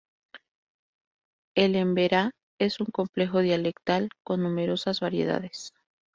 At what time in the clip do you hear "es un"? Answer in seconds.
2.59-2.87